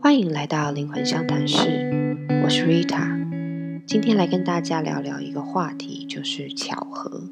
[0.00, 3.84] 欢迎来到灵魂相谈室，我是 Rita。
[3.86, 7.30] 今天来跟大家聊聊一个话题，就是巧合。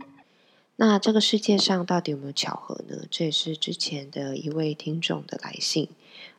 [0.76, 3.04] 那这个世界上到底有没有巧合呢？
[3.10, 5.88] 这也是之前的一位听众的来信。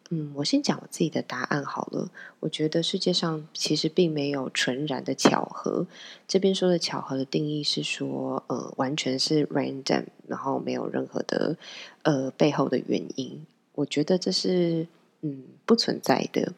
[0.10, 2.12] 嗯，我先讲我自己的答案好了。
[2.42, 5.88] 我觉得世界上其实并没有纯然的巧合。
[6.28, 11.58] 这边说的巧合的定义是说，呃，完全是 random，然后没有任何的
[12.04, 13.46] 呃背后的原因。
[13.74, 14.88] 我觉得这是
[15.26, 16.54] 嗯不存在的。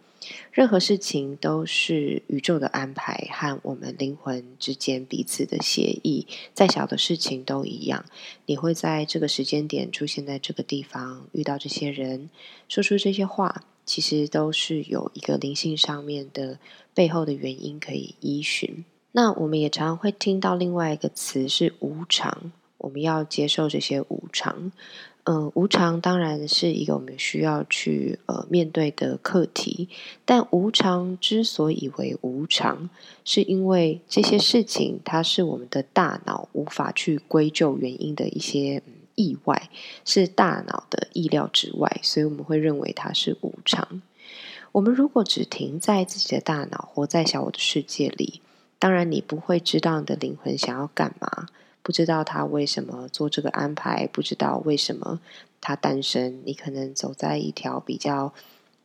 [0.51, 6.27] 任何事情都是宇宙的安排和我们灵魂之间彼此的协议。
[6.53, 8.03] 再小的事情都一样，
[8.45, 12.29] 你会在这个时间点出现在这个地方，遇到这些人，
[12.67, 16.59] 说出这些话，其实都是有一个灵性上面的
[16.93, 18.83] 背后的原因可以依循。
[19.13, 24.73] 那我们也常常会听到另外一个词是无常，我们要接受这些无常。
[25.29, 29.89] 嗯，无常当然是一个我们需要去呃面对的课题，
[30.23, 32.89] 但无常之所以为无常，
[33.25, 38.81] 是因为这些事情它是我们的大脑无法去归咎原因的一些
[39.15, 39.69] 意外，
[40.05, 44.01] 是大脑的意料之外，所以我们会认为它是无常。
[44.71, 48.39] 我们如果只停在自己的大脑，活在小我的世界里，
[48.79, 51.47] 当然你不会知道你的灵魂想要干嘛。
[51.87, 55.21] 不知道他为什么做这个安排，不知道为什么
[55.61, 56.41] 他诞生。
[56.43, 58.33] 你可能走在一条比较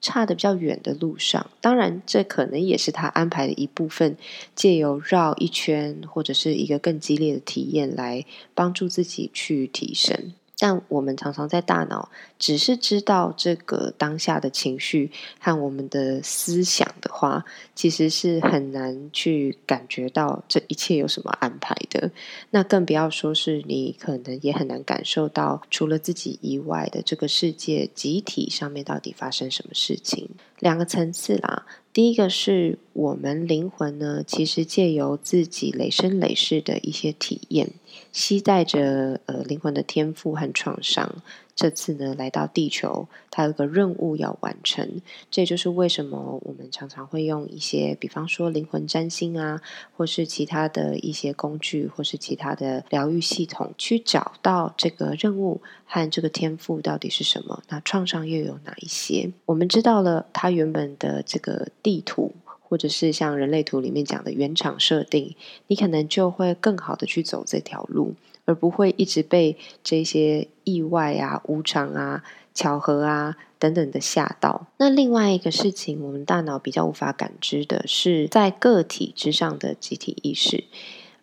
[0.00, 4.16] 差的、比较远的路上，当然这可能也是他安排的一部分，
[4.54, 10.32] 借由绕一圈或者是一个更激烈的体验来帮助自己去提升。
[10.56, 12.08] 但我们常常在大脑
[12.42, 17.44] 只是知道这个当下的情绪和我们的思想的话，
[17.76, 22.10] 其实是很难去感觉到这一切有什么安排的。
[22.50, 30.28] 那更不要说是你可能也很难感受到除了自己以外的这个世界集体上面到底发生什么事情。
[30.58, 31.64] 两个层次啦。
[31.92, 37.70] 第一个是我们灵魂呢，其实借由自己累生累世的一些体验，
[38.10, 41.22] 携带着呃灵魂的天赋和创伤。
[41.54, 45.00] 这次呢，来到地球，它有个任务要完成。
[45.30, 49.60] 这就是为什么我们常常会用一些，比方说灵魂占星啊，
[49.96, 57.62] 或是其他的一些工具，或是其他的疗愈系统，去找到这个任务和这个天赋到底是什么。
[57.68, 59.30] 那创伤又有哪一些？
[59.44, 65.36] 我们知道了，它原本的这个地图，或者是像人类图里面讲的原厂设定，
[65.66, 68.14] 你可能就会更好的去走这条路。
[68.44, 74.66] 而不会一直被这些意外啊、无常啊、巧合啊等等的吓到。
[74.78, 80.64] 那另外一个事情，我们大脑比较无法感知的是，在个体之上的集体意识，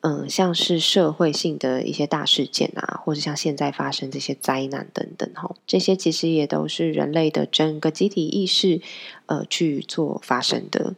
[0.02, 8.82] 嗯，像是社会性的一些大事件啊，或者像现在发生这些灾难等等，哈，这些其实也都是人类的整个集体意识，
[9.26, 10.96] 呃，去做发生的。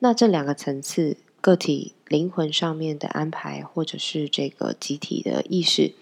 [0.00, 1.16] 那这两个层次。
[1.40, 5.94] 个体灵魂上面的安排，或者是这个集体的意识，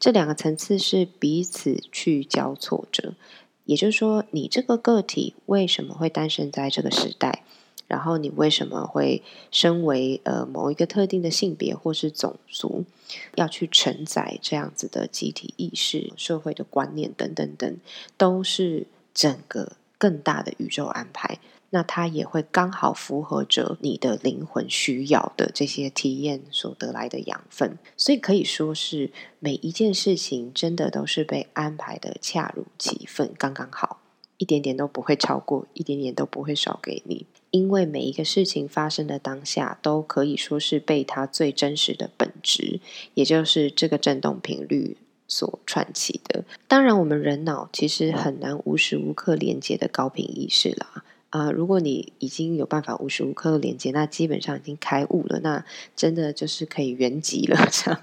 [0.00, 3.14] 这两个层次是彼此去交错着。
[3.64, 7.42] 也就是说，你这个个体为什么会诞生在这个时代？
[7.88, 12.84] 然后你为什么会身为呃某一个特定的性别或是种族，
[13.36, 17.76] 要去承载这样子的集体意识、社会的观念等等等，
[18.16, 21.38] 都是整个更大的宇宙安排。
[21.70, 29.10] 那它也会刚好符合着你的灵魂需要的这些体验所得来的养分，所以可以说是
[29.40, 34.00] 每一件事情真的都是被安排的恰如其分，刚刚好，
[34.38, 37.26] 一点点都不会超过，一点点都不会少给你。
[37.50, 42.80] 因为每一个事情发生的当下，都可以说是被它最真实的本质，
[43.14, 46.44] 也就是这个振动频率所串起的。
[46.68, 51.04] 当然，我们人脑其实很难无时无刻连接的高频意识啦。
[51.36, 55.62] 啊，如果你已经有办法无时无刻连接，那基本上已经开悟了，那
[55.94, 57.68] 真的就是可以圆寂了。
[57.70, 58.00] 这样，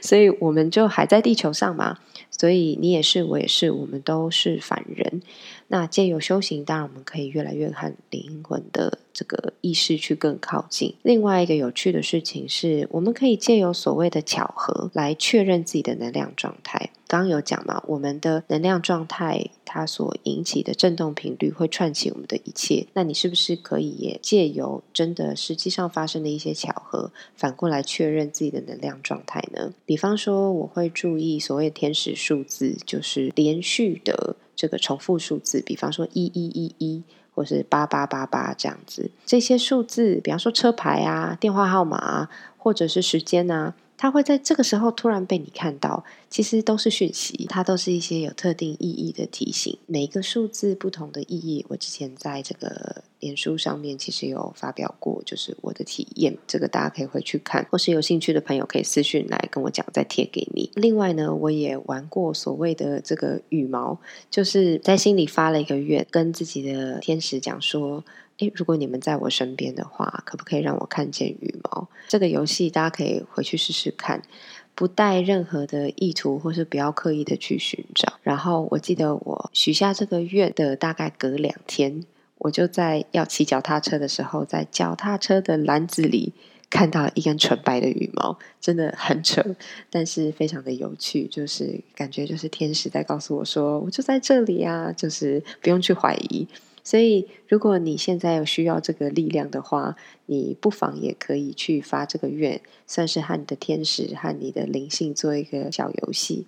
[0.00, 1.98] 所以我们就还在地球上嘛。
[2.30, 5.22] 所以你也是，我也是，我们都是凡人。
[5.68, 10.94] 那借由修行，当然我们可以越来越和灵魂的这个意识去更靠近。
[11.02, 16.90] 另外一个有趣的事情是，我们可以借由所谓的巧合来确认自己的能量状态。
[17.08, 22.86] 刚刚有讲嘛，我们的能量状态它所引起的振动频率会串起我们的一切。
[22.94, 29.72] 那你是不是可以也借由真的实际上发生的一些巧合，反过来确认自己的能量状态呢？
[29.84, 37.02] 比方说，我会注意所谓天使数字，就是连续的这个重复数字，比方说一一一一，
[37.34, 39.10] 或是八八八八这样子。
[39.24, 43.74] 这些数字，比方说车牌啊、电话号码啊，或者是时间啊。
[43.96, 49.78] 它会在这个时候突然被你看到，其实都是讯息，它都是一些有特定意义的提醒。
[49.86, 60.70] 每一个数字不同的意义，我之前在这个脸书上面其实有发表过，就是我的体验，这个大家可以回去看，或是有兴趣的朋友可以私讯来跟我讲，再贴给你。
[60.74, 63.98] 另外呢，我也玩过所谓的这个羽毛，
[64.30, 68.04] 就是在心里发了一个愿，跟自己的天使讲说
[68.38, 74.22] ：“诶，如果你们在我身边的话，可不可以让我看见羽毛？”这个游戏大家可以回去试试看。
[74.74, 78.18] 不带任何的意图，或是不要刻意的去寻找。
[78.22, 82.04] 然后我记得我许下这个愿的大概隔两天，
[82.36, 86.34] 我就在要骑脚踏车的时候，在脚踏车的篮子里
[86.68, 89.42] 看到一根纯白的羽毛，真的很扯，
[89.88, 96.46] 但是非常的有趣，就是感觉就是天使在告诉我说，我就在这里啊，就是不用去怀疑。
[96.86, 99.96] 所以，如果你现在有需要这个力量的话，
[100.26, 106.46] 你不妨也可以去发这个愿，算是和你的天使和你的灵性做一个小游戏。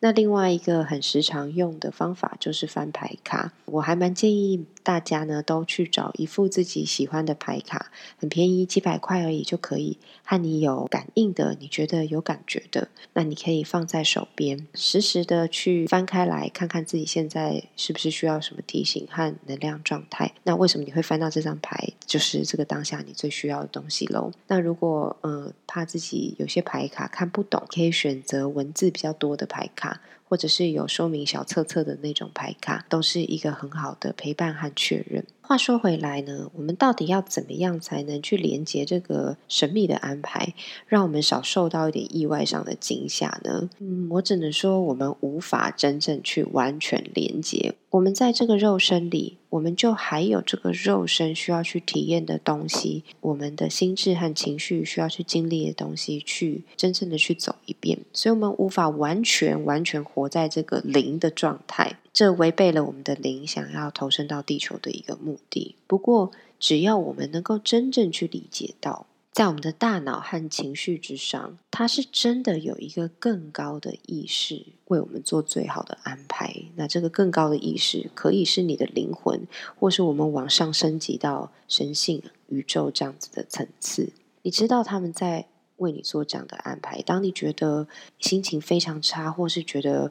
[0.00, 20.32] 那另外一个很时常用的方法就是翻牌卡，我还蛮建议大家呢都去找一副自己喜欢的牌卡，很便宜，几百块而已就可以，和你有感应的，你觉得有感觉的，那你可以放在手边，实时的去翻开来看看自己现在是不是需要什么提醒和能量状态。
[20.44, 21.92] 那为什么你会翻到这张牌？
[22.06, 24.32] 就是这个当下你最需要的东西喽。
[24.46, 30.00] 那如果呃怕自己有些牌卡看不懂，可以选择文字比较多的牌卡。
[30.28, 35.24] 或者是有说明小册册的那种牌卡，都是一个很好的陪伴和确认。
[35.40, 40.52] 话说回来呢，我们到底要怎么样才能去连接这个神秘的安排，
[40.86, 43.70] 让我们少受到一点意外上的惊吓呢？
[43.78, 47.74] 嗯，我只能说，我们无法真正去完全连接。
[47.88, 58.00] 我们在这个肉身里，我们就还有这个肉身需要去体验的东西，我们的心智和情绪需要去经历的东西，去真正的去走一遍。
[58.12, 61.98] 所以，我们无法完全完全活在这个灵的状态。
[62.12, 65.76] 这违背了我们的灵想要投身到地球的一个目的。
[65.86, 69.06] 不过，只要我们能够真正去理解到，
[69.38, 76.64] 在我们的大脑和情绪之上，它是真的有一个更高的意识为我们做最好的安排。
[76.74, 79.46] 那这个更高的意识，可以是你的灵魂，
[79.78, 84.10] 或是我们往上升级到神性、宇宙这样子的层次。
[84.42, 85.46] 你知道他们在
[85.76, 87.00] 为你做这样的安排。
[87.02, 87.86] 当你觉得
[88.18, 90.10] 心情非常差，或是觉得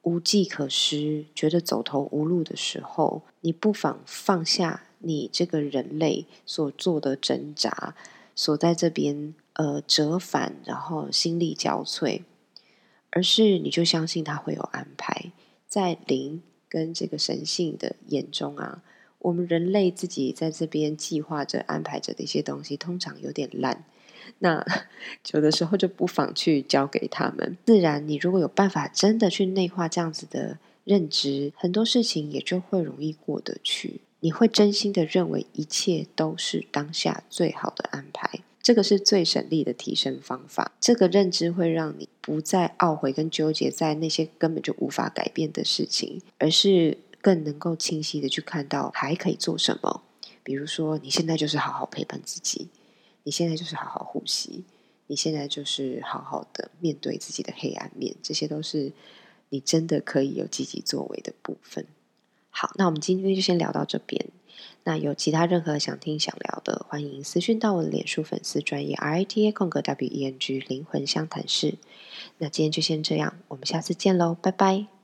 [0.00, 7.94] 无计可施，觉得走投无路的时候，你不妨放下你这个人类所做的挣扎，
[8.36, 12.22] 所在这边呃折返，然后心力交瘁，
[13.10, 15.32] 而是你就相信他会有安排。
[15.66, 18.82] 在灵跟这个神性的眼中啊，
[19.18, 23.84] 我们人类自己在这边计划着、安排着的一些东西，通常有点烂。
[24.40, 24.64] 那
[25.32, 27.56] 有的时候就不妨去交给他们。
[27.64, 34.02] 自然，你如果有办法真的去内化这样子的认知，很多事情也就会容易过得去。
[34.26, 40.72] 你会真心的认为一切都是当下最好的安排，这个是最省力的提升方法。
[40.80, 50.02] 这个认知会让你不再懊悔跟纠结在那些根本就无法改变的事情，而是更能够清晰的去看到还可以做什么。
[50.42, 52.66] 比如说，你现在就是好好陪伴自己。
[53.22, 54.64] 你现在就是好好呼吸，
[55.06, 58.90] 你现在就是好好的面对自己的黑暗面，这些都是
[59.50, 61.86] 你真的可以有积极作为的部分。
[62.58, 64.30] 好，那我们今天就先聊到这边。
[64.84, 71.74] 那有其他任何想听想聊的，欢迎私讯到我的脸书粉丝专业 R I T A 空格 W E N G 灵魂相谈室。
[72.38, 74.95] 那今天就先这样，我们下次见喽，拜拜。